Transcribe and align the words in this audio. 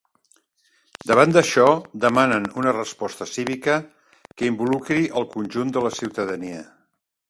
Davant 1.11 1.35
d’això, 1.35 1.67
demanen 2.07 2.49
una 2.63 2.75
resposta 2.79 3.29
cívica 3.35 3.79
que 4.35 4.53
involucri 4.55 5.09
el 5.23 5.33
conjunt 5.39 5.79
de 5.79 5.89
la 5.89 5.97
ciutadania. 6.03 6.71